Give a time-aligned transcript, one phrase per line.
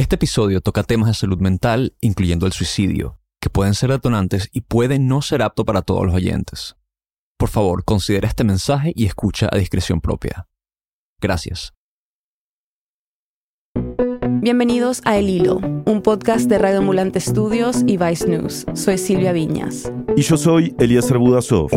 [0.00, 4.62] Este episodio toca temas de salud mental, incluyendo el suicidio, que pueden ser detonantes y
[4.62, 6.74] pueden no ser apto para todos los oyentes.
[7.38, 10.48] Por favor, considera este mensaje y escucha a discreción propia.
[11.20, 11.74] Gracias.
[14.40, 18.64] Bienvenidos a El Hilo, un podcast de Radio Ambulante Studios y Vice News.
[18.72, 19.92] Soy Silvia Viñas.
[20.16, 21.68] Y yo soy Elías Budasov.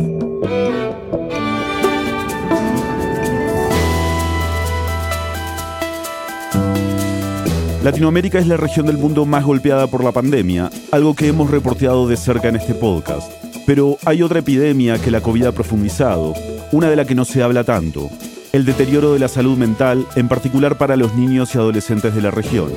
[7.84, 12.08] Latinoamérica es la región del mundo más golpeada por la pandemia, algo que hemos reporteado
[12.08, 13.30] de cerca en este podcast.
[13.66, 16.34] Pero hay otra epidemia que la COVID ha profundizado,
[16.72, 18.10] una de la que no se habla tanto,
[18.54, 22.32] el deterioro de la salud mental, en particular para los niños y adolescentes de la
[22.32, 22.72] región.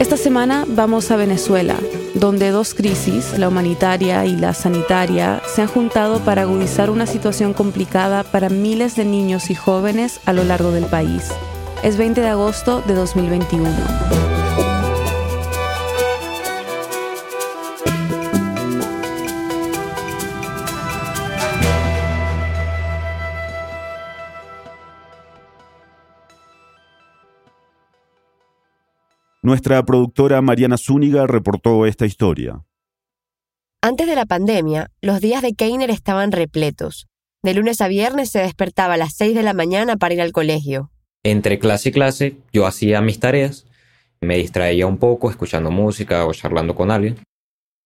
[0.00, 1.76] Esta semana vamos a Venezuela,
[2.14, 7.52] donde dos crisis, la humanitaria y la sanitaria, se han juntado para agudizar una situación
[7.52, 11.28] complicada para miles de niños y jóvenes a lo largo del país.
[11.84, 14.39] Es 20 de agosto de 2021.
[29.42, 32.62] Nuestra productora Mariana Zúñiga reportó esta historia.
[33.80, 37.06] Antes de la pandemia, los días de Keiner estaban repletos.
[37.42, 40.32] De lunes a viernes se despertaba a las 6 de la mañana para ir al
[40.32, 40.90] colegio.
[41.24, 43.64] Entre clase y clase yo hacía mis tareas,
[44.20, 47.16] me distraía un poco escuchando música o charlando con alguien.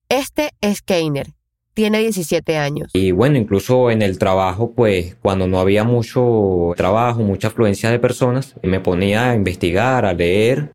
[0.09, 1.29] Este es Keiner,
[1.73, 2.91] tiene 17 años.
[2.95, 8.01] Y bueno, incluso en el trabajo, pues cuando no había mucho trabajo, mucha afluencia de
[8.01, 10.73] personas, me ponía a investigar, a leer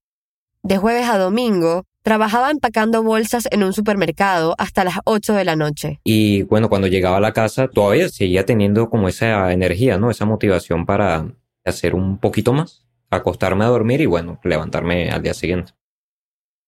[0.64, 5.56] de jueves a domingo, trabajaba empacando bolsas en un supermercado hasta las 8 de la
[5.56, 6.00] noche.
[6.04, 10.10] Y bueno, cuando llegaba a la casa, todavía seguía teniendo como esa energía, ¿no?
[10.10, 11.34] Esa motivación para
[11.66, 15.74] hacer un poquito más, acostarme a dormir y bueno, levantarme al día siguiente.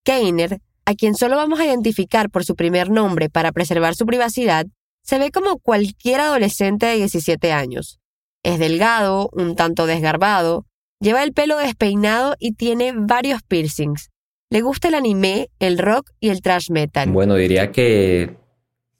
[0.03, 4.65] Keiner, a quien solo vamos a identificar por su primer nombre para preservar su privacidad,
[5.03, 7.99] se ve como cualquier adolescente de 17 años.
[8.43, 10.65] Es delgado, un tanto desgarbado,
[11.01, 14.11] Lleva el pelo despeinado y tiene varios piercings.
[14.51, 17.09] Le gusta el anime, el rock y el trash metal.
[17.09, 18.35] Bueno, diría que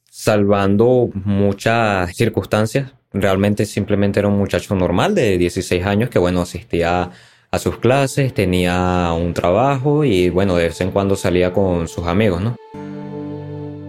[0.09, 7.12] salvando muchas circunstancias, realmente simplemente era un muchacho normal de 16 años que, bueno, asistía
[7.51, 12.07] a sus clases, tenía un trabajo y, bueno, de vez en cuando salía con sus
[12.07, 12.56] amigos, ¿no?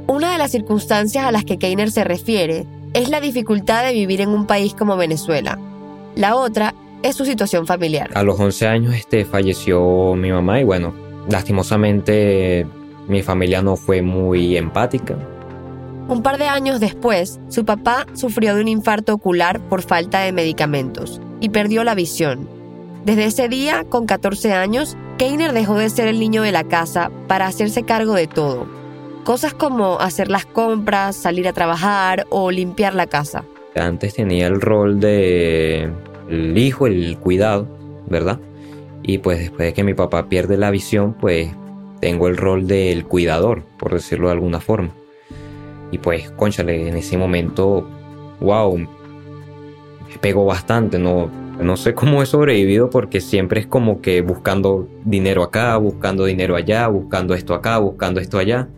[0.07, 4.21] Una de las circunstancias a las que Keiner se refiere es la dificultad de vivir
[4.21, 5.59] en un país como Venezuela.
[6.15, 8.11] La otra es su situación familiar.
[8.15, 10.95] A los 11 años este, falleció mi mamá y bueno,
[11.29, 12.67] lastimosamente
[13.09, 15.17] mi familia no fue muy empática.
[16.09, 20.33] Un par de años después, su papá sufrió de un infarto ocular por falta de
[20.33, 22.49] medicamentos y perdió la visión.
[23.05, 27.11] Desde ese día, con 14 años, Keiner dejó de ser el niño de la casa
[27.29, 28.67] para hacerse cargo de todo.
[29.25, 33.45] Cosas como hacer las compras, salir a trabajar o limpiar la casa.
[33.75, 35.91] Antes tenía el rol de
[36.33, 37.69] el hijo, el cuidado,
[38.09, 38.41] ¿verdad?
[39.03, 41.51] Y pues después de que mi papá pierde la visión, pues
[42.01, 44.93] tengo el rol del cuidador, por decirlo de alguna forma.
[45.91, 47.87] Y pues, conchale, en ese momento,
[48.41, 48.89] wow, me
[50.21, 55.43] pegó bastante, no, no sé cómo he sobrevivido porque siempre es como que buscando dinero
[55.43, 58.69] acá, buscando dinero allá, buscando esto acá, buscando esto allá.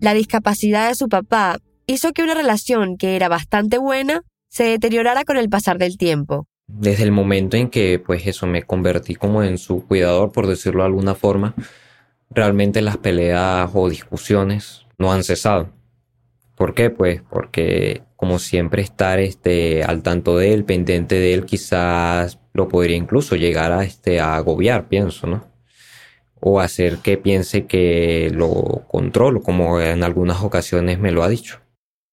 [0.00, 5.24] La discapacidad de su papá hizo que una relación que era bastante buena se deteriorara
[5.24, 6.46] con el pasar del tiempo.
[6.66, 10.82] Desde el momento en que pues eso me convertí como en su cuidador, por decirlo
[10.82, 11.54] de alguna forma,
[12.28, 15.70] realmente las peleas o discusiones no han cesado.
[16.54, 16.90] ¿Por qué?
[16.90, 22.68] Pues porque como siempre estar este, al tanto de él, pendiente de él, quizás lo
[22.68, 25.48] podría incluso llegar a, este, a agobiar, pienso, ¿no?
[26.40, 31.61] O hacer que piense que lo controlo, como en algunas ocasiones me lo ha dicho.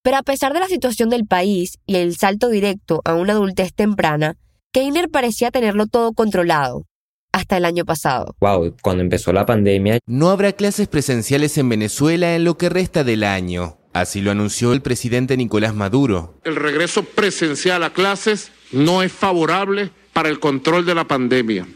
[0.09, 3.75] Pero a pesar de la situación del país y el salto directo a una adultez
[3.75, 4.37] temprana,
[4.73, 6.87] Keiner parecía tenerlo todo controlado,
[7.31, 8.35] hasta el año pasado.
[8.39, 9.99] Wow, cuando empezó la pandemia.
[10.07, 13.77] No habrá clases presenciales en Venezuela en lo que resta del año.
[13.93, 16.39] Así lo anunció el presidente Nicolás Maduro.
[16.43, 21.67] El regreso presencial a clases no es favorable para el control de la pandemia.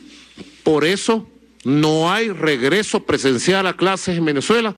[0.63, 1.29] Por eso
[1.65, 4.75] no hay regreso presencial a clases en Venezuela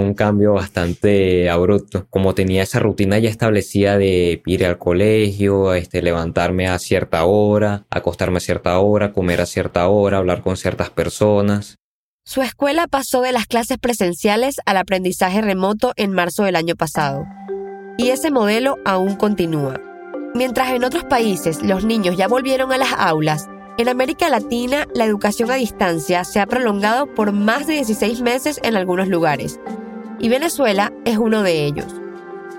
[0.00, 2.06] un cambio bastante abrupto.
[2.10, 7.84] Como tenía esa rutina ya establecida de ir al colegio, este, levantarme a cierta hora,
[7.90, 11.76] acostarme a cierta hora, comer a cierta hora, hablar con ciertas personas.
[12.24, 17.24] Su escuela pasó de las clases presenciales al aprendizaje remoto en marzo del año pasado.
[17.96, 19.80] Y ese modelo aún continúa.
[20.34, 23.48] Mientras en otros países los niños ya volvieron a las aulas,
[23.78, 28.58] En América Latina, la educación a distancia se ha prolongado por más de 16 meses
[28.64, 29.60] en algunos lugares,
[30.18, 31.86] y Venezuela es uno de ellos.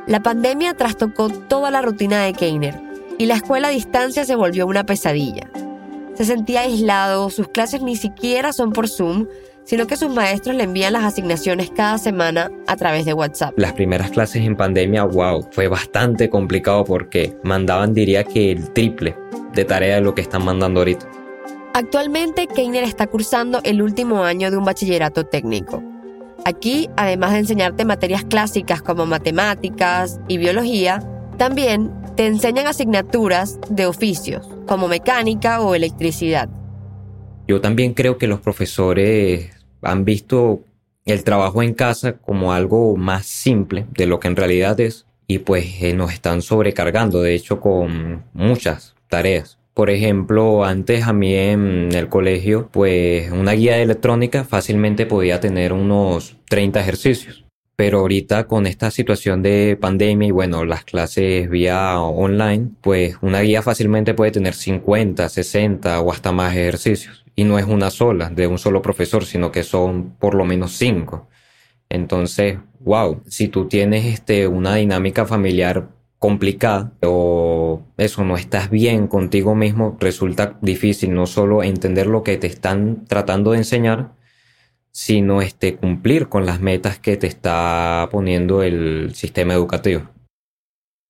[0.07, 2.79] La pandemia trastocó toda la rutina de Keiner
[3.17, 5.49] y la escuela a distancia se volvió una pesadilla.
[6.15, 9.27] Se sentía aislado, sus clases ni siquiera son por Zoom,
[9.63, 13.53] sino que sus maestros le envían las asignaciones cada semana a través de WhatsApp.
[13.57, 19.15] Las primeras clases en pandemia, wow, fue bastante complicado porque mandaban, diría que el triple
[19.53, 21.07] de tarea de lo que están mandando ahorita.
[21.73, 25.83] Actualmente, Keiner está cursando el último año de un bachillerato técnico.
[26.45, 31.03] Aquí, además de enseñarte materias clásicas como matemáticas y biología,
[31.37, 36.49] también te enseñan asignaturas de oficios como mecánica o electricidad.
[37.47, 39.49] Yo también creo que los profesores
[39.81, 40.61] han visto
[41.05, 45.39] el trabajo en casa como algo más simple de lo que en realidad es y
[45.39, 49.58] pues eh, nos están sobrecargando, de hecho, con muchas tareas.
[49.79, 55.71] Por ejemplo, antes a mí en el colegio, pues una guía electrónica fácilmente podía tener
[55.71, 57.45] unos 30 ejercicios.
[57.77, 63.39] Pero ahorita con esta situación de pandemia y bueno, las clases vía online, pues una
[63.39, 67.23] guía fácilmente puede tener 50, 60 o hasta más ejercicios.
[67.37, 70.73] Y no es una sola, de un solo profesor, sino que son por lo menos
[70.73, 71.29] cinco.
[71.87, 75.87] Entonces, wow, si tú tienes este, una dinámica familiar
[76.19, 82.37] complicada o eso no estás bien contigo mismo, resulta difícil no solo entender lo que
[82.37, 84.11] te están tratando de enseñar,
[84.91, 90.09] sino este, cumplir con las metas que te está poniendo el sistema educativo.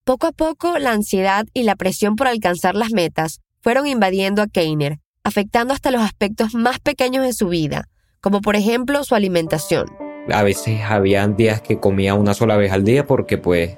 [0.06, 4.48] Poco a poco, la ansiedad y la presión por alcanzar las metas fueron invadiendo a
[4.48, 7.90] Keiner, afectando hasta los aspectos más pequeños de su vida,
[8.22, 9.88] como por ejemplo su alimentación.
[10.32, 13.76] A veces había días que comía una sola vez al día porque pues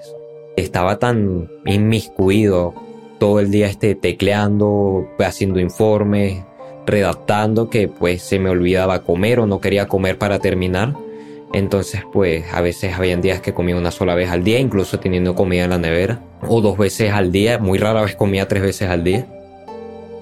[0.55, 2.73] estaba tan inmiscuido
[3.19, 6.43] todo el día este, tecleando, haciendo informes,
[6.85, 10.95] redactando que pues se me olvidaba comer o no quería comer para terminar.
[11.53, 15.35] Entonces pues a veces habían días que comía una sola vez al día, incluso teniendo
[15.35, 16.23] comida en la nevera.
[16.47, 19.27] O dos veces al día, muy rara vez comía tres veces al día.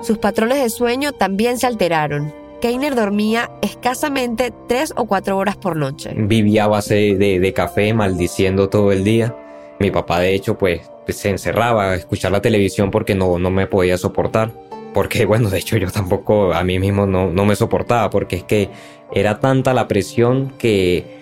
[0.02, 2.34] Sus patrones de sueño también se alteraron.
[2.62, 6.12] Keiner dormía escasamente tres o cuatro horas por noche.
[6.16, 9.34] Vivía a base de, de café, maldiciendo todo el día.
[9.80, 13.68] Mi papá de hecho pues se encerraba a escuchar la televisión porque no, no me
[13.68, 14.52] podía soportar.
[14.94, 18.44] Porque bueno, de hecho yo tampoco a mí mismo no, no me soportaba porque es
[18.44, 18.70] que
[19.12, 21.20] era tanta la presión que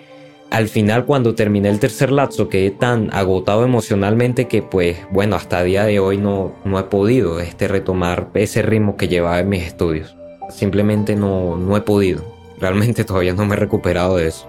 [0.50, 5.60] al final cuando terminé el tercer lapso quedé tan agotado emocionalmente que pues bueno hasta
[5.60, 9.48] el día de hoy no, no he podido este, retomar ese ritmo que llevaba en
[9.48, 10.16] mis estudios.
[10.50, 12.24] Simplemente no, no he podido.
[12.58, 14.48] Realmente todavía no me he recuperado de eso.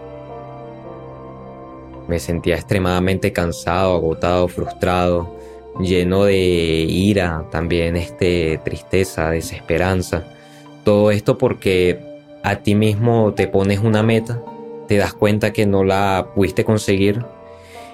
[2.09, 5.37] Me sentía extremadamente cansado, agotado, frustrado,
[5.79, 6.35] lleno de
[6.89, 10.23] ira, también este, tristeza, desesperanza.
[10.83, 11.99] Todo esto porque
[12.43, 14.41] a ti mismo te pones una meta,
[14.87, 17.23] te das cuenta que no la pudiste conseguir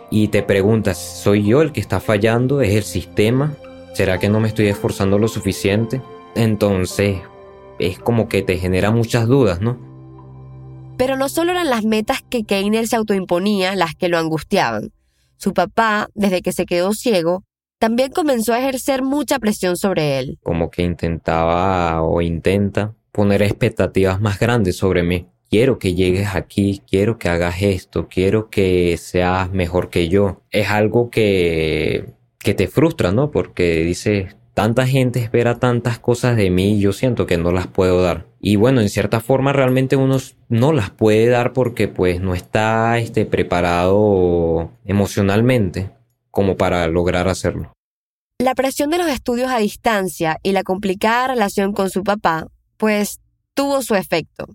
[0.10, 2.62] y te preguntas, ¿soy yo el que está fallando?
[2.62, 3.54] ¿Es el sistema?
[3.94, 6.02] ¿Será que no me estoy esforzando lo suficiente?
[6.36, 7.18] Entonces,
[7.80, 9.78] es como que te genera muchas dudas, ¿no?
[10.97, 14.92] Pero no solo eran las metas que Keiner se autoimponía las que lo angustiaban.
[15.38, 17.44] Su papá, desde que se quedó ciego,
[17.80, 20.39] también comenzó a ejercer mucha presión sobre él.
[20.42, 25.27] Como que intentaba o intenta poner expectativas más grandes sobre mí.
[25.50, 30.42] Quiero que llegues aquí, quiero que hagas esto, quiero que seas mejor que yo.
[30.49, 33.31] Es algo que, que te frustra, ¿no?
[33.31, 37.68] Porque dices, tanta gente espera tantas cosas de mí y yo siento que no las
[37.68, 38.26] puedo dar.
[38.40, 42.97] Y bueno, en cierta forma realmente uno no las puede dar porque pues no está
[42.97, 45.92] este, preparado emocionalmente
[46.31, 47.74] como para lograr hacerlo.
[48.40, 52.47] La presión de los estudios a distancia y la complicada relación con su papá,
[52.78, 53.19] pues
[53.54, 54.47] tuvo su efecto.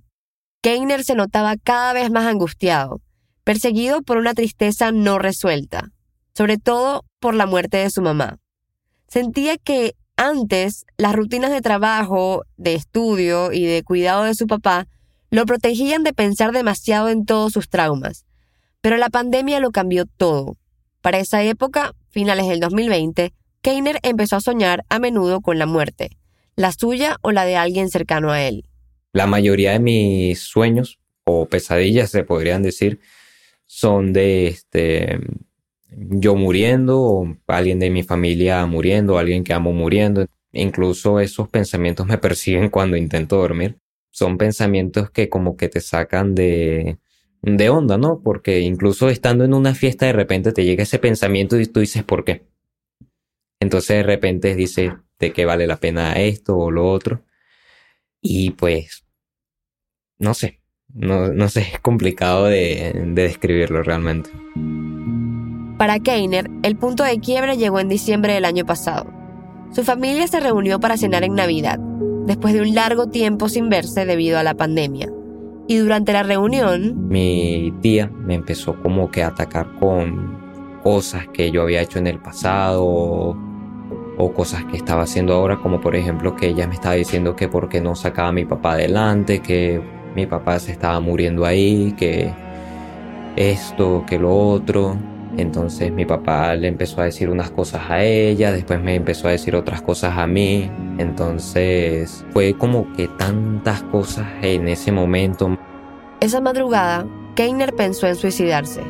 [0.62, 3.02] Keiner se notaba cada vez más angustiado,
[3.44, 5.90] perseguido por una tristeza no resuelta,
[6.34, 8.38] sobre todo por la muerte de su mamá.
[9.10, 14.86] Sentía que antes las rutinas de trabajo, de estudio y de cuidado de su papá
[15.30, 18.24] lo protegían de pensar demasiado en todos sus traumas.
[18.80, 20.58] Pero la pandemia lo cambió todo.
[21.00, 26.16] Para esa época, finales del 2020, Keiner empezó a soñar a menudo con la muerte,
[26.54, 28.64] la suya o la de alguien cercano a él.
[29.12, 33.00] La mayoría de mis sueños o pesadillas, se podrían decir,
[33.66, 35.18] son de este
[35.96, 40.26] yo muriendo, o alguien de mi familia muriendo, alguien que amo muriendo.
[40.52, 43.78] Incluso esos pensamientos me persiguen cuando intento dormir.
[44.10, 46.98] Son pensamientos que como que te sacan de,
[47.42, 48.20] de onda, ¿no?
[48.22, 52.02] Porque incluso estando en una fiesta de repente te llega ese pensamiento y tú dices,
[52.04, 52.46] ¿por qué?
[53.60, 57.24] Entonces de repente dices, ¿de qué vale la pena esto o lo otro?
[58.20, 59.06] Y pues,
[60.18, 60.60] no sé,
[60.92, 64.30] no, sé, es complicado de, de describirlo realmente.
[65.80, 69.06] Para Keiner, el punto de quiebre llegó en diciembre del año pasado.
[69.70, 71.78] Su familia se reunió para cenar en Navidad,
[72.26, 75.08] después de un largo tiempo sin verse debido a la pandemia.
[75.68, 77.08] Y durante la reunión...
[77.08, 80.36] Mi tía me empezó como que a atacar con
[80.82, 85.80] cosas que yo había hecho en el pasado o cosas que estaba haciendo ahora, como
[85.80, 89.40] por ejemplo que ella me estaba diciendo que porque no sacaba a mi papá adelante,
[89.40, 89.80] que
[90.14, 92.34] mi papá se estaba muriendo ahí, que
[93.34, 94.98] esto, que lo otro.
[95.40, 99.32] Entonces mi papá le empezó a decir unas cosas a ella, después me empezó a
[99.32, 100.70] decir otras cosas a mí.
[100.98, 105.58] Entonces fue como que tantas cosas en ese momento.
[106.20, 108.82] Esa madrugada, Keiner pensó en suicidarse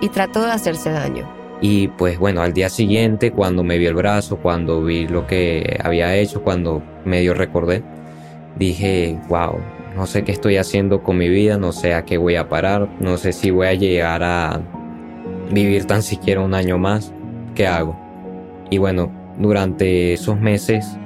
[0.00, 1.28] y trató de hacerse daño.
[1.60, 5.78] Y pues bueno, al día siguiente, cuando me vi el brazo, cuando vi lo que
[5.82, 7.82] había hecho, cuando medio recordé,
[8.56, 9.58] dije, wow,
[9.96, 12.88] no sé qué estoy haciendo con mi vida, no sé a qué voy a parar,
[13.00, 14.60] no sé si voy a llegar a
[15.50, 17.12] vivir tan siquiera un año más,
[17.54, 17.96] ¿qué hago?
[18.70, 20.96] Y bueno, durante esos meses,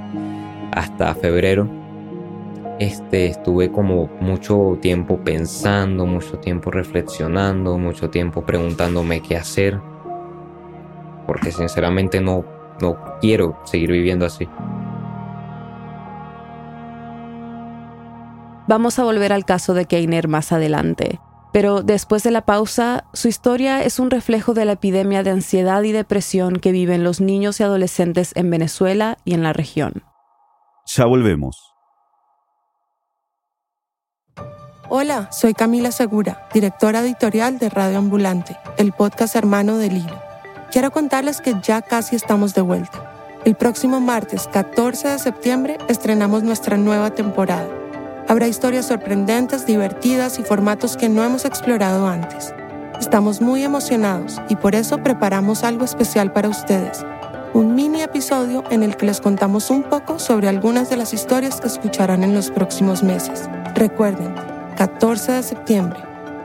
[0.73, 1.68] hasta febrero,
[2.78, 9.78] este, estuve como mucho tiempo pensando, mucho tiempo reflexionando, mucho tiempo preguntándome qué hacer,
[11.26, 12.44] porque sinceramente no,
[12.80, 14.49] no quiero seguir viviendo así.
[18.66, 21.18] Vamos a volver al caso de Keiner más adelante.
[21.52, 25.83] Pero después de la pausa, su historia es un reflejo de la epidemia de ansiedad
[25.83, 30.04] y depresión que viven los niños y adolescentes en Venezuela y en la región.
[30.87, 31.57] Ya volvemos.
[34.88, 40.21] Hola, soy Camila Segura, directora editorial de Radio Ambulante, el podcast hermano del Hilo.
[40.73, 43.07] Quiero contarles que ya casi estamos de vuelta.
[43.45, 47.80] El próximo martes 14 de septiembre estrenamos nuestra nueva temporada
[48.31, 52.55] Habrá historias sorprendentes, divertidas y formatos que no hemos explorado antes.
[53.01, 57.05] Estamos muy emocionados y por eso preparamos algo especial para ustedes.
[57.55, 61.61] Un mini episodio en el que les contamos un poco sobre algunas de las historias
[61.61, 63.49] que escucharán en los próximos meses.
[63.75, 64.33] Recuerden,
[64.77, 65.99] 14 de septiembre.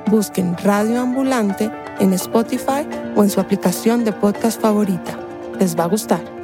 [0.08, 5.20] Busquen Radio Ambulante en Spotify o en su aplicación de podcast favorita.
[5.60, 6.35] Les va a gustar.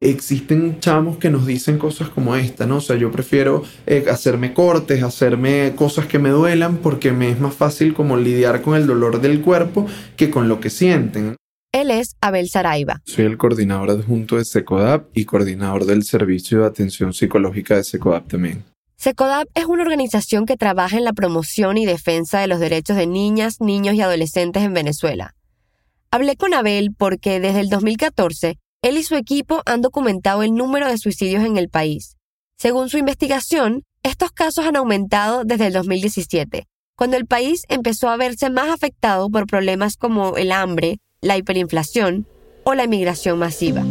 [0.00, 2.76] Existen chamos que nos dicen cosas como esta, ¿no?
[2.76, 7.38] O sea, yo prefiero eh, hacerme cortes, hacerme cosas que me duelan porque me es
[7.38, 11.36] más fácil como lidiar con el dolor del cuerpo que con lo que sienten.
[11.72, 13.00] Él es Abel Saraiva.
[13.04, 18.28] Soy el coordinador adjunto de SECODAP y coordinador del Servicio de Atención Psicológica de SECODAP
[18.28, 18.64] también.
[18.96, 23.06] SECODAP es una organización que trabaja en la promoción y defensa de los derechos de
[23.06, 25.34] niñas, niños y adolescentes en Venezuela.
[26.10, 30.88] Hablé con Abel porque desde el 2014 él y su equipo han documentado el número
[30.88, 32.16] de suicidios en el país.
[32.56, 38.16] Según su investigación, estos casos han aumentado desde el 2017, cuando el país empezó a
[38.16, 42.26] verse más afectado por problemas como el hambre, la hiperinflación
[42.64, 43.84] o la inmigración masiva.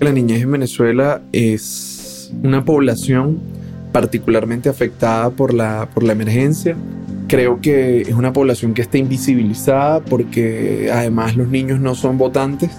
[0.00, 3.40] La niñez en Venezuela es una población
[3.92, 6.76] particularmente afectada por la, por la emergencia.
[7.28, 12.70] Creo que es una población que está invisibilizada porque además los niños no son votantes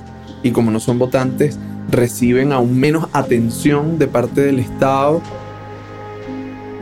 [0.44, 1.58] y como no son votantes,
[1.90, 5.22] reciben aún menos atención de parte del Estado.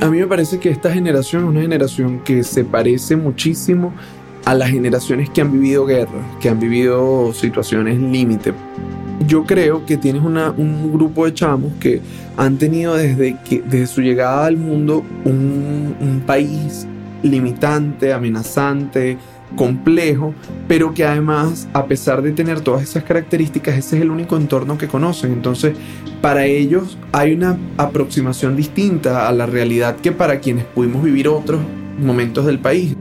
[0.01, 3.93] A mí me parece que esta generación es una generación que se parece muchísimo
[4.45, 8.53] a las generaciones que han vivido guerra, que han vivido situaciones límite.
[9.27, 12.01] Yo creo que tienes un grupo de chamos que
[12.37, 16.85] han tenido desde, que, desde su llegada al mundo un, un país
[17.23, 19.17] limitante, amenazante,
[19.55, 20.33] complejo,
[20.67, 24.77] pero que además, a pesar de tener todas esas características, ese es el único entorno
[24.77, 25.33] que conocen.
[25.33, 25.75] Entonces,
[26.21, 31.61] para ellos hay una aproximación distinta a la realidad que para quienes pudimos vivir otros
[31.99, 32.95] momentos del país.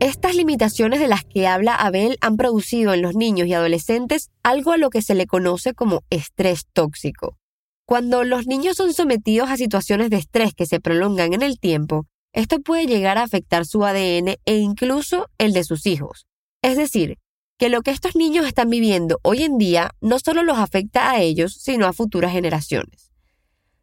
[0.00, 4.72] Estas limitaciones de las que habla Abel han producido en los niños y adolescentes algo
[4.72, 7.36] a lo que se le conoce como estrés tóxico.
[7.84, 12.06] Cuando los niños son sometidos a situaciones de estrés que se prolongan en el tiempo,
[12.32, 16.26] esto puede llegar a afectar su ADN e incluso el de sus hijos.
[16.62, 17.18] Es decir,
[17.58, 21.20] que lo que estos niños están viviendo hoy en día no solo los afecta a
[21.20, 23.10] ellos, sino a futuras generaciones.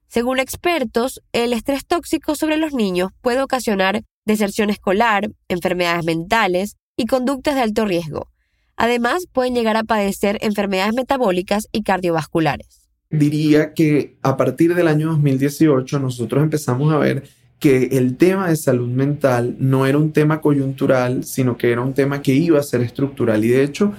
[0.08, 7.06] Según expertos, el estrés tóxico sobre los niños puede ocasionar deserción escolar, enfermedades mentales y
[7.06, 8.30] conductas de alto riesgo.
[8.78, 12.90] Además, pueden llegar a padecer enfermedades metabólicas y cardiovasculares.
[13.10, 17.24] Diría que a partir del año 2018 nosotros empezamos a ver
[17.60, 21.94] que el tema de salud mental no era un tema coyuntural, sino que era un
[21.94, 23.44] tema que iba a ser estructural.
[23.44, 23.94] Y de hecho,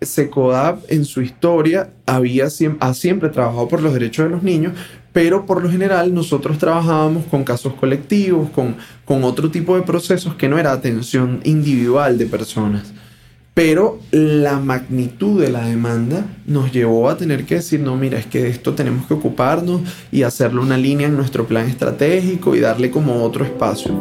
[0.00, 2.48] SECODAP en su historia había,
[2.80, 4.72] ha siempre trabajado por los derechos de los niños,
[5.12, 10.34] pero por lo general nosotros trabajábamos con casos colectivos, con, con otro tipo de procesos
[10.34, 12.92] que no era atención individual de personas.
[13.54, 18.24] Pero la magnitud de la demanda nos llevó a tener que decir, no, mira, es
[18.24, 22.60] que de esto tenemos que ocuparnos y hacerle una línea en nuestro plan estratégico y
[22.60, 23.92] darle como otro espacio.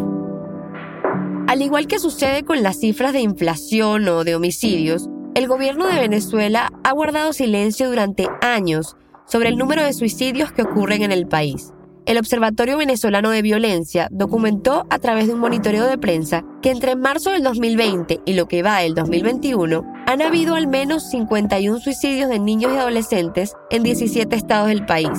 [1.48, 6.00] Al igual que sucede con las cifras de inflación o de homicidios, el gobierno de
[6.00, 8.96] Venezuela ha guardado silencio durante años
[9.27, 11.74] sobre el número de suicidios que ocurren en el país.
[12.08, 16.96] El Observatorio Venezolano de Violencia documentó a través de un monitoreo de prensa que entre
[16.96, 22.27] marzo del 2020 y lo que va del 2021 han habido al menos 51 suicidios
[22.27, 25.12] de niños y adolescentes en 17 estados del país.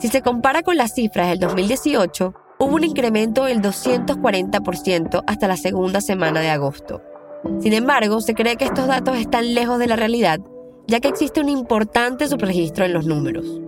[0.00, 5.56] Si se compara con las cifras del 2018, hubo un incremento del 240% hasta la
[5.56, 7.00] segunda semana de agosto.
[7.60, 10.40] Sin embargo, se cree que estos datos están lejos de la realidad,
[10.88, 13.62] ya que existe un importante subregistro en los números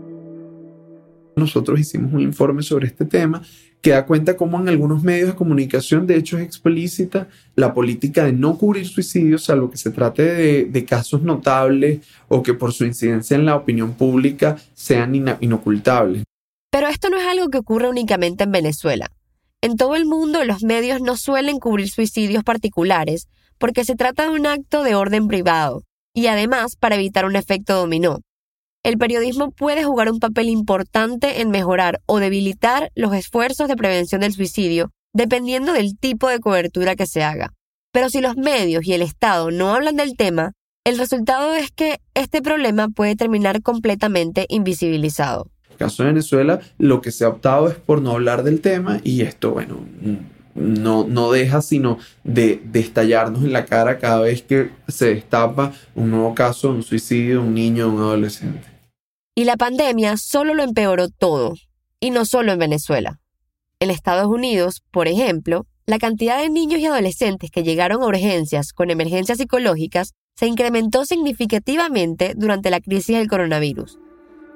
[1.37, 3.43] nosotros hicimos un informe sobre este tema
[3.81, 8.25] que da cuenta cómo en algunos medios de comunicación de hecho es explícita la política
[8.25, 12.73] de no cubrir suicidios, salvo que se trate de, de casos notables o que por
[12.73, 16.25] su incidencia en la opinión pública sean inocultables.
[16.71, 19.11] Pero esto no es algo que ocurre únicamente en Venezuela.
[19.61, 24.31] En todo el mundo los medios no suelen cubrir suicidios particulares porque se trata de
[24.31, 25.83] un acto de orden privado
[26.15, 28.21] y además para evitar un efecto dominó
[28.85, 34.21] el periodismo puede jugar un papel importante en mejorar o debilitar los esfuerzos de prevención
[34.21, 37.55] del suicidio, dependiendo del tipo de cobertura que se haga.
[37.93, 40.53] Pero si los medios y el Estado no hablan del tema,
[40.85, 45.49] el resultado es que este problema puede terminar completamente invisibilizado.
[45.69, 48.61] En el caso de Venezuela, lo que se ha optado es por no hablar del
[48.61, 49.79] tema y esto, bueno,
[50.55, 55.73] no, no deja sino de, de, estallarnos en la cara cada vez que se destapa
[55.95, 58.74] un nuevo caso, un suicidio, un niño, un adolescente.
[59.37, 61.55] Y la pandemia solo lo empeoró todo,
[61.99, 63.19] y no solo en Venezuela.
[63.81, 68.73] En Estados Unidos, por ejemplo, la cantidad de niños y adolescentes que llegaron a urgencias
[68.73, 73.99] con emergencias psicológicas se incrementó significativamente durante la crisis del coronavirus.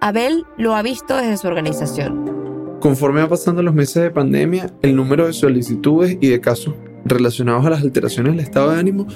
[0.01, 2.79] Abel lo ha visto desde su organización.
[2.81, 7.67] Conforme va pasando los meses de pandemia, el número de solicitudes y de casos relacionados
[7.67, 9.09] a las alteraciones del estado de ánimo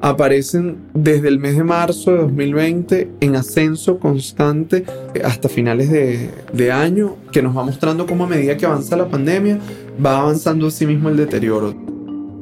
[0.00, 4.84] aparecen desde el mes de marzo de 2020 en ascenso constante
[5.22, 9.58] hasta finales de, año, que nos va mostrando cómo a medida que avanza la pandemia
[10.04, 11.74] va avanzando así mismo el deterioro.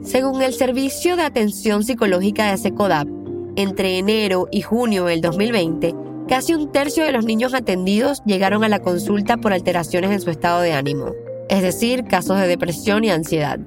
[0.05, 3.09] Según el Servicio de Atención Psicológica de SECODAP,
[3.57, 5.95] entre enero y junio del 2020,
[6.29, 10.31] casi un tercio de los niños atendidos llegaron a la consulta por alteraciones en su
[10.31, 11.13] estado de ánimo,
[11.49, 13.59] es decir, casos de depresión y ansiedad.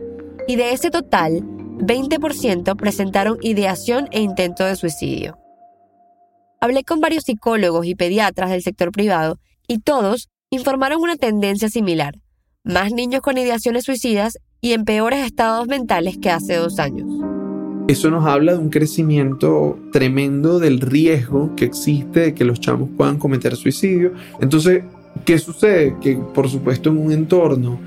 [0.47, 1.43] Y de ese total,
[1.81, 5.37] 20% presentaron ideación e intento de suicidio.
[6.59, 12.13] Hablé con varios psicólogos y pediatras del sector privado y todos informaron una tendencia similar,
[12.63, 17.07] más niños con ideaciones suicidas y en peores estados mentales que hace dos años.
[17.87, 22.89] Eso nos habla de un crecimiento tremendo del riesgo que existe de que los chamos
[22.95, 24.13] puedan cometer suicidio.
[24.39, 24.83] Entonces,
[25.25, 25.97] ¿qué sucede?
[25.99, 27.79] Que por supuesto en un entorno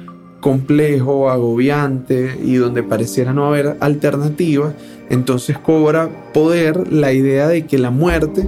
[0.44, 4.74] complejo, agobiante y donde pareciera no haber alternativas,
[5.08, 8.46] entonces cobra poder la idea de que la muerte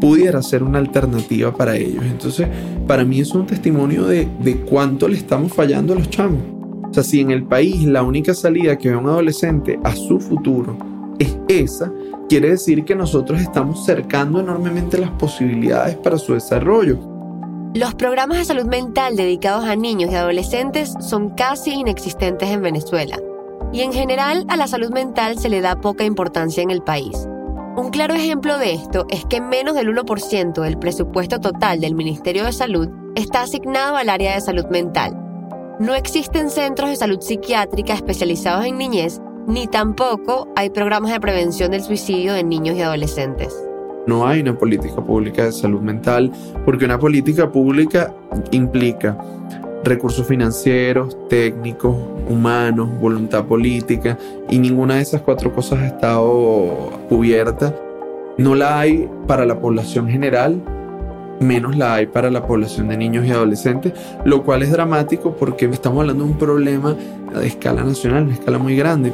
[0.00, 2.04] pudiera ser una alternativa para ellos.
[2.04, 2.46] Entonces,
[2.86, 6.42] para mí es un testimonio de, de cuánto le estamos fallando a los chamos.
[6.88, 10.20] O sea, si en el país la única salida que ve un adolescente a su
[10.20, 10.78] futuro
[11.18, 11.92] es esa,
[12.28, 17.15] quiere decir que nosotros estamos cercando enormemente las posibilidades para su desarrollo.
[17.76, 23.18] Los programas de salud mental dedicados a niños y adolescentes son casi inexistentes en Venezuela.
[23.70, 27.28] Y en general a la salud mental se le da poca importancia en el país.
[27.76, 32.46] Un claro ejemplo de esto es que menos del 1% del presupuesto total del Ministerio
[32.46, 35.14] de Salud está asignado al área de salud mental.
[35.78, 41.72] No existen centros de salud psiquiátrica especializados en niñez, ni tampoco hay programas de prevención
[41.72, 43.54] del suicidio de niños y adolescentes
[44.06, 46.32] no hay una política pública de salud mental,
[46.64, 48.14] porque una política pública
[48.50, 49.18] implica
[49.84, 51.96] recursos financieros, técnicos,
[52.28, 57.74] humanos, voluntad política, y ninguna de esas cuatro cosas ha estado cubierta.
[58.38, 60.60] No la hay para la población general,
[61.40, 63.92] menos la hay para la población de niños y adolescentes,
[64.24, 66.96] lo cual es dramático porque estamos hablando de un problema
[67.34, 69.12] de escala nacional, una escala muy grande.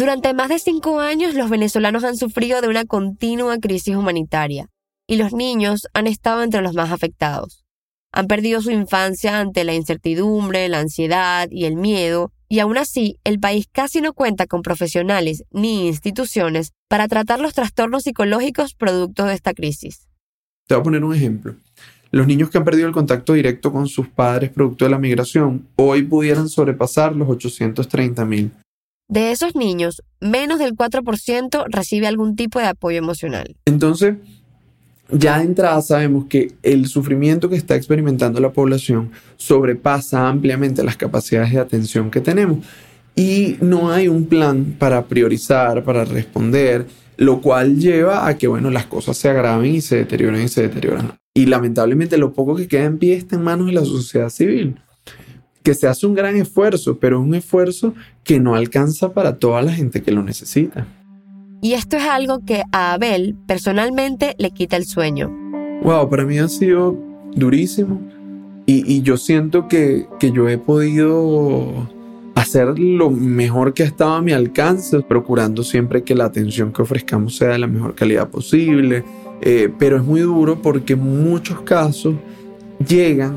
[0.00, 4.70] Durante más de cinco años los venezolanos han sufrido de una continua crisis humanitaria
[5.06, 7.66] y los niños han estado entre los más afectados.
[8.10, 13.18] Han perdido su infancia ante la incertidumbre, la ansiedad y el miedo y aún así
[13.24, 19.26] el país casi no cuenta con profesionales ni instituciones para tratar los trastornos psicológicos producto
[19.26, 20.08] de esta crisis.
[20.66, 21.56] Te voy a poner un ejemplo.
[22.10, 25.68] Los niños que han perdido el contacto directo con sus padres producto de la migración
[25.76, 28.50] hoy pudieran sobrepasar los 830 mil.
[29.10, 33.56] De esos niños, menos del 4% recibe algún tipo de apoyo emocional.
[33.64, 34.14] Entonces,
[35.10, 40.96] ya de entrada sabemos que el sufrimiento que está experimentando la población sobrepasa ampliamente las
[40.96, 42.64] capacidades de atención que tenemos
[43.16, 48.70] y no hay un plan para priorizar, para responder, lo cual lleva a que bueno,
[48.70, 51.14] las cosas se agraven y se deterioren y se deterioran.
[51.34, 54.76] Y lamentablemente lo poco que queda en pie está en manos de la sociedad civil,
[55.62, 57.94] que se hace un gran esfuerzo, pero es un esfuerzo
[58.24, 60.86] que no alcanza para toda la gente que lo necesita.
[61.62, 65.30] Y esto es algo que a Abel personalmente le quita el sueño.
[65.82, 66.96] Wow, para mí ha sido
[67.34, 68.00] durísimo.
[68.66, 71.88] Y, yo siento que, yo he podido
[72.36, 76.82] hacer lo mejor que ha estado a mi alcance, procurando siempre que la atención que
[76.82, 79.02] ofrezcamos sea de la mejor calidad posible.
[79.40, 82.14] Eh, pero es muy duro porque en muchos casos
[82.86, 83.34] llegan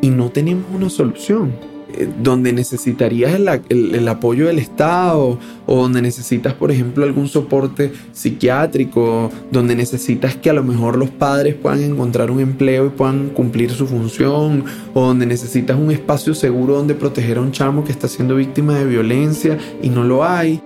[0.00, 1.70] y no tenemos una solución.
[1.96, 9.30] Eh, donde necesitarías el, apoyo del Estado o donde necesitas, por ejemplo, algún soporte psiquiátrico,
[9.50, 13.70] donde necesitas que a lo mejor los padres puedan encontrar un empleo y puedan cumplir
[13.70, 18.08] su función, o donde necesitas un espacio seguro donde proteger a un chamo que está
[18.08, 20.62] siendo víctima de violencia y no lo hay.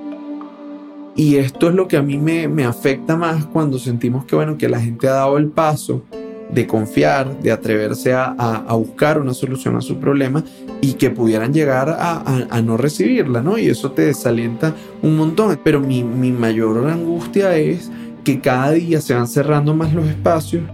[1.17, 4.59] Y esto es lo que a mí me, me afecta más cuando sentimos que, bueno,
[4.59, 6.03] que la gente ha dado el paso
[6.51, 10.45] de confiar, de atreverse a, buscar una solución a su problema
[10.81, 13.59] y que pudieran llegar a, no recibirla, ¿no?
[13.59, 15.59] Y eso te desalienta un montón.
[15.63, 17.91] Pero mi, mi mayor angustia es
[18.25, 20.65] que cada día se van cerrando más los espacios.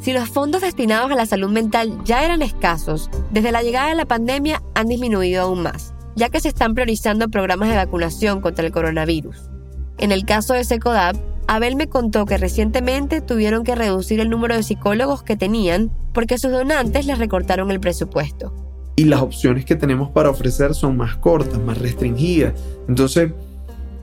[0.00, 3.94] Si los fondos destinados a la salud mental ya eran escasos, desde la llegada de
[3.94, 8.64] la pandemia han disminuido aún más, ya que se están priorizando programas de vacunación contra
[8.64, 9.50] el coronavirus.
[9.98, 11.16] En el caso de SECODAP,
[11.48, 16.38] Abel me contó que recientemente tuvieron que reducir el número de psicólogos que tenían porque
[16.38, 18.52] sus donantes les recortaron el presupuesto.
[18.96, 22.54] Y las opciones que tenemos para ofrecer son más cortas, más restringidas.
[22.88, 23.30] Entonces,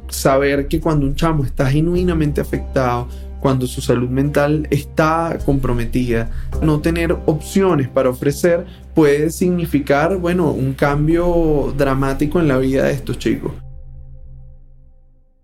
[0.08, 3.10] saber que cuando un chamo está genuinamente afectado,
[3.42, 10.74] cuando su salud mental está comprometida, no tener opciones para ofrecer puede significar, bueno, un
[10.74, 13.52] cambio dramático en la vida de estos chicos.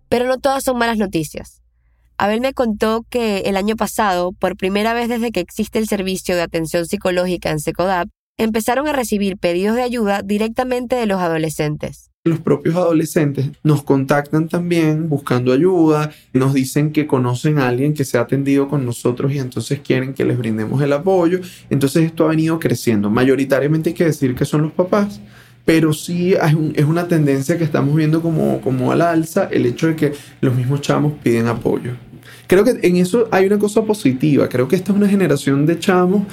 [0.07, 1.59] Pero no todas son malas noticias.
[2.19, 6.35] Abel me contó que el año pasado, por primera vez desde que existe el servicio
[6.35, 12.11] de atención psicológica en SECODAP, empezaron a recibir pedidos de ayuda directamente de los adolescentes.
[12.25, 18.03] Los propios adolescentes nos contactan también buscando ayuda, nos dicen que conocen a alguien que
[18.03, 21.39] se ha atendido con nosotros y entonces quieren que les brindemos el apoyo.
[21.69, 23.09] Entonces esto ha venido creciendo.
[23.09, 25.21] Mayoritariamente hay que decir que son los papás,
[25.63, 29.95] pero sí es, una tendencia que estamos viendo como, como al alza el hecho de
[29.95, 31.93] que los mismos chamos piden apoyo.
[32.49, 34.49] Creo que en eso hay una cosa positiva.
[34.49, 36.23] Creo que esta es una generación de chamos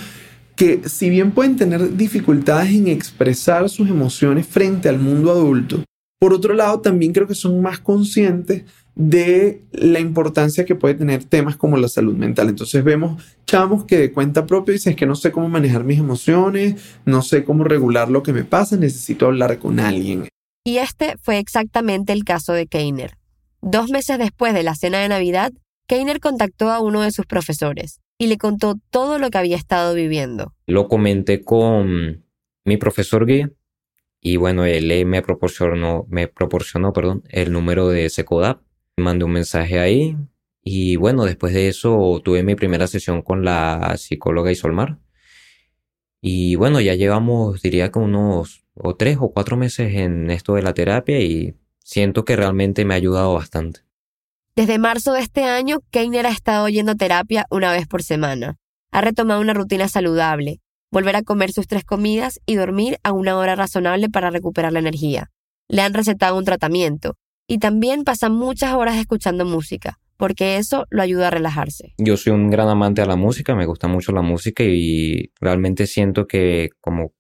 [0.57, 5.85] que si bien pueden tener dificultades en expresar sus emociones frente al mundo adulto,
[6.18, 11.24] por otro lado también creo que son más conscientes de la importancia que puede tener
[11.24, 12.48] temas como la salud mental.
[12.48, 15.98] Entonces vemos chamos que de cuenta propia dicen es que no sé cómo manejar mis
[15.98, 20.29] emociones, no sé cómo regular lo que me pasa, necesito hablar con alguien.
[20.64, 23.18] Y este fue exactamente el caso de Keiner.
[23.61, 25.52] Dos meses después de la cena de Navidad,
[25.87, 29.94] Keiner contactó a uno de sus profesores y le contó todo lo que había estado
[29.94, 30.53] viviendo.
[30.66, 32.25] Lo comenté con
[32.64, 33.51] mi profesor guía
[34.20, 38.62] y bueno, él me proporcionó, me proporcionó perdón, el número de Secodap.
[38.96, 40.16] Mandé un mensaje ahí
[40.62, 44.99] y bueno, después de eso tuve mi primera sesión con la psicóloga Isolmar.
[46.20, 50.62] Y bueno, ya llevamos, diría que unos o tres o cuatro meses en esto de
[50.62, 53.86] la terapia y siento que realmente me ha ayudado bastante.
[54.57, 58.57] Desde marzo de este año, Keiner ha estado yendo a terapia una vez por semana.
[58.90, 63.37] Ha retomado una rutina saludable, volver a comer sus tres comidas y dormir a una
[63.37, 65.31] hora razonable para recuperar la energía.
[65.69, 71.03] Le han recetado un tratamiento y también pasa muchas horas escuchando música, porque eso lo
[71.03, 71.92] ayuda a relajarse.
[71.99, 75.87] Yo soy un gran amante de la música, me gusta mucho la música y realmente
[75.87, 77.12] siento que como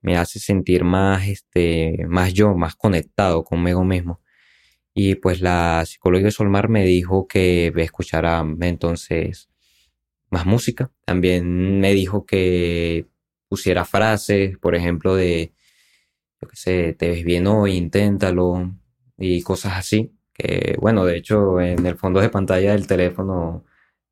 [0.00, 4.20] me hace sentir más este más yo, más conectado conmigo mismo.
[4.94, 9.48] Y pues la psicóloga de Solmar me dijo que escuchara entonces
[10.30, 10.90] más música.
[11.04, 13.06] También me dijo que
[13.48, 15.52] pusiera frases, por ejemplo, de,
[16.40, 18.74] yo qué sé, te ves bien hoy, inténtalo,
[19.18, 20.12] y cosas así.
[20.32, 23.64] Que bueno, de hecho, en el fondo de pantalla del teléfono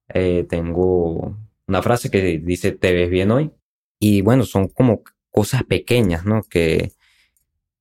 [0.09, 3.53] eh, tengo una frase que dice te ves bien hoy.
[4.01, 6.42] Y bueno, son como cosas pequeñas, ¿no?
[6.42, 6.92] Que,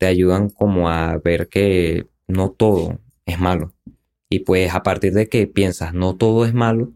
[0.02, 3.74] te ayudan como a ver que no todo es malo.
[4.30, 6.94] Y pues a partir de que piensas no todo es malo,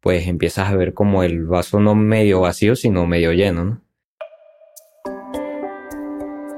[0.00, 3.80] pues empiezas a ver como el vaso no medio vacío, sino medio lleno, ¿no?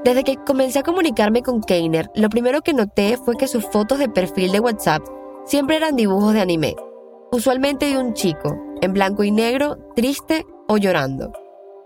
[0.03, 3.97] Desde que comencé a comunicarme con Keiner, lo primero que noté fue que sus fotos
[3.97, 5.01] de perfil de WhatsApp
[5.45, 6.75] siempre eran dibujos de anime,
[7.31, 11.33] usualmente de un chico, en blanco y negro, triste o llorando.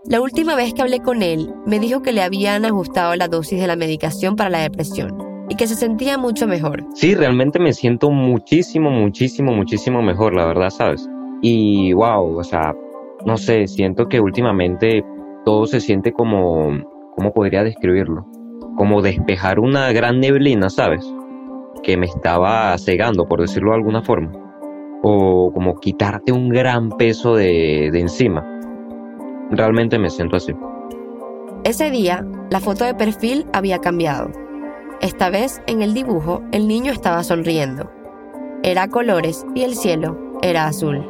[0.03, 3.62] La última vez que hablé con él, me dijo que le habían ajustado la dosis
[3.62, 6.83] de la medicación para la depresión y que se sentía mucho mejor.
[6.93, 11.09] Sí, realmente me siento muchísimo, muchísimo, muchísimo mejor, la verdad, ¿sabes?
[11.41, 12.75] Y wow, o sea,
[13.25, 15.03] no sé, siento que últimamente
[15.43, 16.69] todo se siente como,
[17.15, 18.25] ¿cómo podría describirlo?
[18.77, 21.03] Como despejar una gran neblina, ¿sabes?
[21.81, 24.31] Que me estaba cegando, por decirlo de alguna forma.
[25.01, 28.45] O como quitarte un gran peso de, de encima.
[29.49, 30.53] Realmente me siento así.
[31.63, 34.29] Ese día, la foto de perfil había cambiado.
[35.01, 37.89] Esta vez, en el dibujo, el niño estaba sonriendo.
[38.63, 41.05] Era colores y el cielo era azul.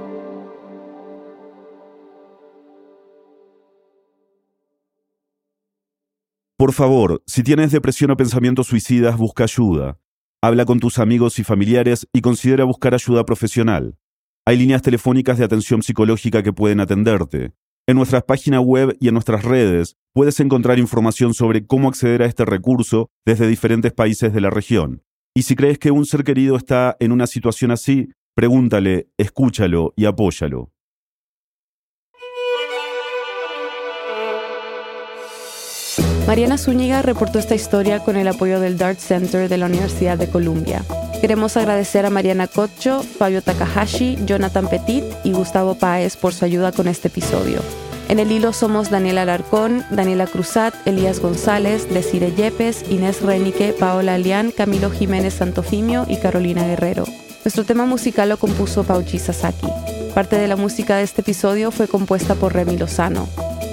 [6.56, 9.98] Por favor, si tienes depresión o pensamientos suicidas, busca ayuda.
[10.40, 13.98] Habla con tus amigos y familiares y considera buscar ayuda profesional.
[14.46, 17.54] Hay líneas telefónicas de atención psicológica que pueden atenderte.
[17.90, 22.28] En nuestras páginas web y en nuestras redes puedes encontrar información sobre cómo acceder a
[22.28, 25.02] este recurso desde diferentes países de la región.
[25.34, 30.06] Y si crees que un ser querido está en una situación así, pregúntale, escúchalo y
[30.06, 30.72] apóyalo.
[36.30, 40.30] Mariana Zúñiga reportó esta historia con el apoyo del Dart Center de la Universidad de
[40.30, 40.86] Columbia.
[41.22, 46.72] Queremos agradecer a Mariana Cocho, Fabio Takahashi, Jonathan Petit y Gustavo Páez por su ayuda
[46.72, 47.62] con este episodio.
[48.10, 54.14] En el hilo somos Daniela Alarcón, Daniela Cruzat, Elías González, Desire Yepes, Inés Renique, Paola
[54.14, 57.06] Alián, Camilo Jiménez Santofimio y Carolina Guerrero.
[57.44, 59.68] Nuestro tema musical lo compuso Pauchi Sasaki.
[60.14, 63.28] Parte de la música de este episodio fue compuesta por Remy Lozano.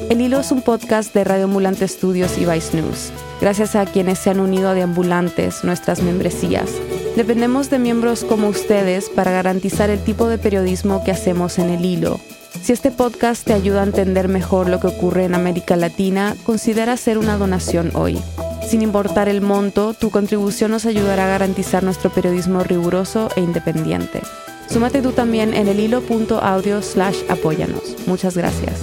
[0.09, 3.11] El Hilo es un podcast de Radio Ambulante Studios y Vice News.
[3.41, 6.71] Gracias a quienes se han unido a Deambulantes, nuestras membresías.
[7.17, 11.85] Dependemos de miembros como ustedes para garantizar el tipo de periodismo que hacemos en el
[11.85, 12.21] hilo.
[12.63, 16.93] Si este podcast te ayuda a entender mejor lo que ocurre en América Latina, considera
[16.93, 18.23] hacer una donación hoy.
[18.69, 24.23] Sin importar el monto, tu contribución nos ayudará a garantizar nuestro periodismo riguroso e independiente.
[24.69, 27.97] Súmate tú también en el hilo.audio slash apóyanos.
[28.07, 28.83] Muchas gracias.